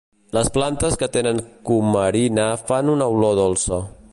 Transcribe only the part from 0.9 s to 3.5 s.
que tenen cumarina fan una olor